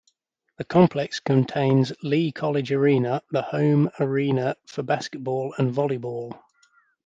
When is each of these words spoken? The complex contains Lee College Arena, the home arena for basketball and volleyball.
The 0.57 0.63
complex 0.63 1.19
contains 1.19 1.93
Lee 2.01 2.31
College 2.31 2.71
Arena, 2.71 3.21
the 3.29 3.43
home 3.43 3.91
arena 3.99 4.55
for 4.65 4.81
basketball 4.81 5.53
and 5.59 5.71
volleyball. 5.71 6.39